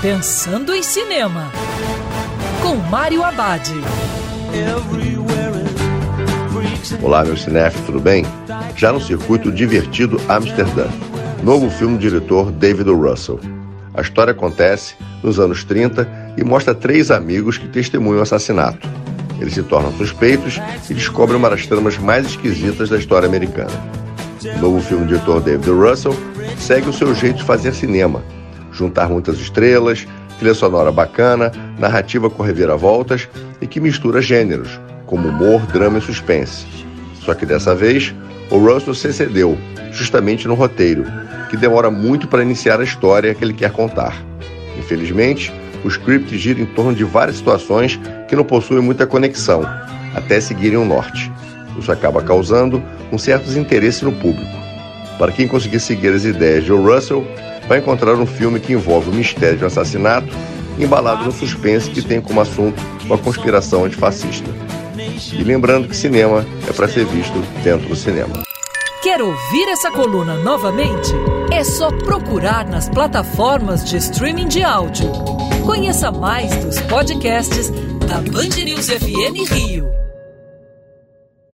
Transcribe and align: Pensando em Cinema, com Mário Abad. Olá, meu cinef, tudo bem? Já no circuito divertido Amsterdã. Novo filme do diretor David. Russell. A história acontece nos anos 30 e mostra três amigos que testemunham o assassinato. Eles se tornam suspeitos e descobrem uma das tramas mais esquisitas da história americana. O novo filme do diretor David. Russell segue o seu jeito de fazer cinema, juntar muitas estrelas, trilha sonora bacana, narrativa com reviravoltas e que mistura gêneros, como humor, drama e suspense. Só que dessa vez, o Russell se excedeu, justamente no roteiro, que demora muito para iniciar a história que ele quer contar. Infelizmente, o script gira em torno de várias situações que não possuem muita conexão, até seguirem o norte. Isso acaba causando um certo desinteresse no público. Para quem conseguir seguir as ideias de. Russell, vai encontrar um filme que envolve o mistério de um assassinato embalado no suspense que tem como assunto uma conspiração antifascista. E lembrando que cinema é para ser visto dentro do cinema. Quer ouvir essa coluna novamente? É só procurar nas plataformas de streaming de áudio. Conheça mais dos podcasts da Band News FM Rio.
Pensando 0.00 0.72
em 0.72 0.80
Cinema, 0.80 1.50
com 2.62 2.76
Mário 2.76 3.24
Abad. 3.24 3.68
Olá, 7.02 7.24
meu 7.24 7.36
cinef, 7.36 7.76
tudo 7.82 7.98
bem? 7.98 8.24
Já 8.76 8.92
no 8.92 9.00
circuito 9.00 9.50
divertido 9.50 10.20
Amsterdã. 10.28 10.86
Novo 11.42 11.68
filme 11.68 11.98
do 11.98 12.00
diretor 12.00 12.52
David. 12.52 12.88
Russell. 12.90 13.40
A 13.92 14.00
história 14.00 14.30
acontece 14.30 14.94
nos 15.20 15.40
anos 15.40 15.64
30 15.64 16.08
e 16.36 16.44
mostra 16.44 16.76
três 16.76 17.10
amigos 17.10 17.58
que 17.58 17.66
testemunham 17.66 18.20
o 18.20 18.22
assassinato. 18.22 18.88
Eles 19.40 19.54
se 19.54 19.64
tornam 19.64 19.92
suspeitos 19.94 20.60
e 20.88 20.94
descobrem 20.94 21.36
uma 21.36 21.50
das 21.50 21.66
tramas 21.66 21.98
mais 21.98 22.24
esquisitas 22.24 22.88
da 22.88 22.98
história 22.98 23.26
americana. 23.26 23.72
O 24.58 24.60
novo 24.60 24.80
filme 24.80 25.06
do 25.06 25.08
diretor 25.08 25.40
David. 25.40 25.68
Russell 25.70 26.16
segue 26.56 26.88
o 26.88 26.92
seu 26.92 27.12
jeito 27.16 27.38
de 27.38 27.44
fazer 27.44 27.74
cinema, 27.74 28.22
juntar 28.78 29.08
muitas 29.08 29.38
estrelas, 29.38 30.06
trilha 30.38 30.54
sonora 30.54 30.92
bacana, 30.92 31.50
narrativa 31.78 32.30
com 32.30 32.42
reviravoltas 32.42 33.28
e 33.60 33.66
que 33.66 33.80
mistura 33.80 34.22
gêneros, 34.22 34.80
como 35.06 35.28
humor, 35.28 35.60
drama 35.66 35.98
e 35.98 36.02
suspense. 36.02 36.66
Só 37.20 37.34
que 37.34 37.44
dessa 37.44 37.74
vez, 37.74 38.14
o 38.50 38.58
Russell 38.58 38.94
se 38.94 39.08
excedeu, 39.08 39.58
justamente 39.90 40.46
no 40.46 40.54
roteiro, 40.54 41.04
que 41.50 41.56
demora 41.56 41.90
muito 41.90 42.28
para 42.28 42.42
iniciar 42.42 42.80
a 42.80 42.84
história 42.84 43.34
que 43.34 43.44
ele 43.44 43.52
quer 43.52 43.72
contar. 43.72 44.14
Infelizmente, 44.78 45.52
o 45.84 45.88
script 45.88 46.36
gira 46.38 46.60
em 46.60 46.66
torno 46.66 46.94
de 46.94 47.04
várias 47.04 47.36
situações 47.36 47.98
que 48.28 48.36
não 48.36 48.44
possuem 48.44 48.80
muita 48.80 49.06
conexão, 49.06 49.62
até 50.14 50.40
seguirem 50.40 50.78
o 50.78 50.84
norte. 50.84 51.30
Isso 51.78 51.90
acaba 51.90 52.22
causando 52.22 52.82
um 53.12 53.18
certo 53.18 53.44
desinteresse 53.44 54.04
no 54.04 54.12
público. 54.12 54.67
Para 55.18 55.32
quem 55.32 55.48
conseguir 55.48 55.80
seguir 55.80 56.14
as 56.14 56.24
ideias 56.24 56.64
de. 56.64 56.70
Russell, 56.70 57.26
vai 57.68 57.78
encontrar 57.78 58.14
um 58.14 58.26
filme 58.26 58.60
que 58.60 58.72
envolve 58.72 59.10
o 59.10 59.12
mistério 59.12 59.58
de 59.58 59.64
um 59.64 59.66
assassinato 59.66 60.28
embalado 60.78 61.24
no 61.24 61.32
suspense 61.32 61.90
que 61.90 62.00
tem 62.00 62.20
como 62.20 62.40
assunto 62.40 62.80
uma 63.04 63.18
conspiração 63.18 63.84
antifascista. 63.84 64.48
E 65.32 65.42
lembrando 65.42 65.88
que 65.88 65.96
cinema 65.96 66.46
é 66.68 66.72
para 66.72 66.86
ser 66.86 67.04
visto 67.06 67.40
dentro 67.62 67.88
do 67.88 67.96
cinema. 67.96 68.44
Quer 69.02 69.20
ouvir 69.20 69.68
essa 69.68 69.90
coluna 69.90 70.34
novamente? 70.36 71.12
É 71.52 71.64
só 71.64 71.90
procurar 71.90 72.66
nas 72.66 72.88
plataformas 72.88 73.84
de 73.84 73.96
streaming 73.96 74.48
de 74.48 74.62
áudio. 74.62 75.10
Conheça 75.64 76.10
mais 76.10 76.54
dos 76.64 76.80
podcasts 76.82 77.70
da 78.06 78.20
Band 78.20 78.64
News 78.64 78.86
FM 78.86 79.50
Rio. 79.52 80.07